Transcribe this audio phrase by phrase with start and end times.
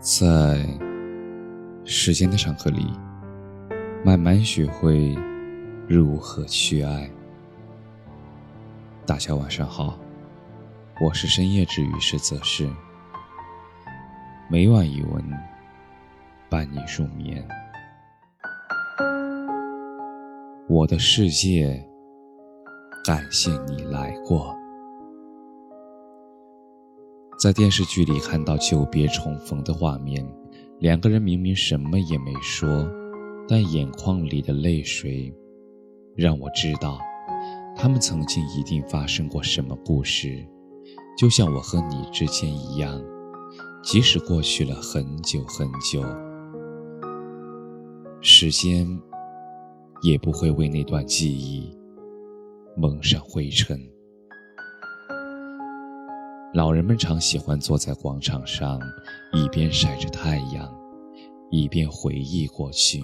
[0.00, 0.64] 在
[1.84, 2.86] 时间的长河里，
[4.04, 5.12] 慢慢学会
[5.88, 7.10] 如何去爱。
[9.04, 9.98] 大家晚上好，
[11.00, 12.68] 我是深夜治愈师泽是，
[14.48, 15.24] 每晚一文
[16.48, 17.44] 伴你入眠。
[20.68, 21.84] 我的世界，
[23.04, 24.57] 感谢你来过。
[27.38, 30.26] 在电视剧里看到久别重逢的画面，
[30.80, 32.90] 两个人明明什么也没说，
[33.46, 35.32] 但眼眶里的泪水，
[36.16, 36.98] 让我知道，
[37.76, 40.44] 他们曾经一定发生过什么故事，
[41.16, 43.00] 就像我和你之间一样，
[43.84, 46.02] 即使过去了很久很久，
[48.20, 48.84] 时间
[50.02, 51.72] 也不会为那段记忆
[52.76, 53.80] 蒙上灰尘。
[56.58, 58.80] 老人们常喜欢坐在广场上，
[59.32, 60.68] 一边晒着太阳，
[61.52, 63.00] 一边回忆过去。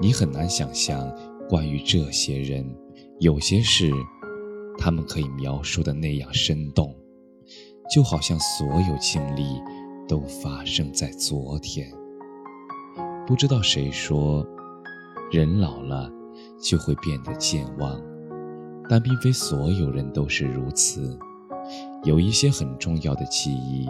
[0.00, 1.14] 你很难想象，
[1.46, 2.66] 关于这些人，
[3.20, 3.92] 有些事，
[4.78, 6.96] 他们可以描述的那样生动，
[7.94, 9.60] 就好像所有经历
[10.08, 11.92] 都发生在昨天。
[13.26, 14.42] 不知道谁说，
[15.30, 16.10] 人老了
[16.58, 18.00] 就会变得健忘，
[18.88, 21.18] 但并非所有人都是如此。
[22.04, 23.88] 有一些很重要的记忆，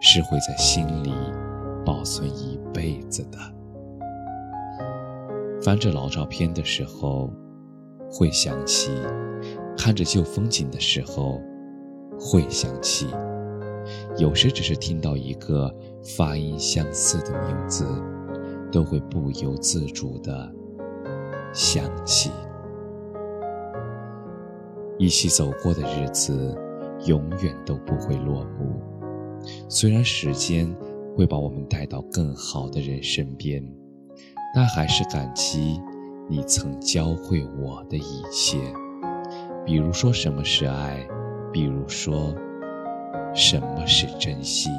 [0.00, 1.12] 是会在心里
[1.84, 3.38] 保存一辈子的。
[5.60, 7.30] 翻着老照片的时候，
[8.10, 8.90] 会想起；
[9.76, 11.38] 看着旧风景的时候，
[12.18, 13.06] 会想起。
[14.16, 15.70] 有时只是听到一个
[16.16, 17.86] 发音相似的名字，
[18.72, 20.50] 都会不由自主的
[21.52, 22.30] 想起。
[24.98, 26.56] 一起走过的日子，
[27.06, 28.80] 永远都不会落幕。
[29.68, 30.72] 虽然时间
[31.16, 33.62] 会把我们带到更好的人身边，
[34.54, 35.80] 但还是感激
[36.28, 38.58] 你曾教会我的一切。
[39.66, 41.04] 比如说什么是爱，
[41.52, 42.32] 比如说
[43.34, 44.70] 什么是珍惜。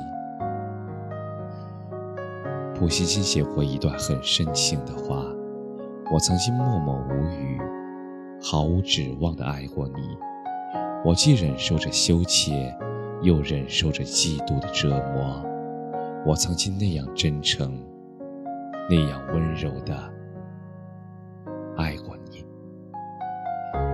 [2.74, 5.26] 普希金写过一段很深情的话，
[6.14, 7.60] 我曾经默默无语。
[8.48, 10.16] 毫无指望的爱过你，
[11.04, 12.72] 我既忍受着羞怯，
[13.24, 15.44] 又忍受着嫉妒的折磨。
[16.24, 17.76] 我曾经那样真诚，
[18.88, 19.98] 那样温柔的
[21.76, 22.46] 爱过你。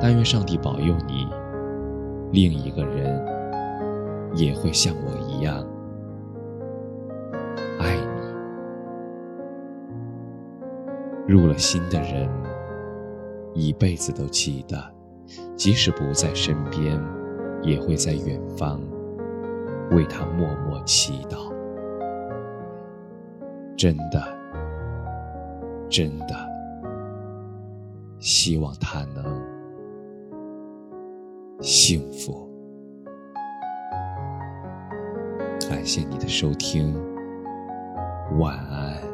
[0.02, 1.26] 但愿上帝保佑你，
[2.34, 3.26] 另一个人
[4.36, 5.66] 也会像我一样
[7.80, 8.04] 爱你。
[11.26, 12.30] 入了心的人。
[13.54, 14.78] 一辈子都记得，
[15.56, 17.02] 即使不在身边，
[17.62, 18.82] 也会在远方
[19.92, 21.52] 为他默默祈祷。
[23.76, 24.22] 真的，
[25.90, 26.36] 真的，
[28.20, 29.42] 希望他能
[31.60, 32.48] 幸福。
[35.70, 36.94] 感谢你的收听，
[38.38, 39.11] 晚安。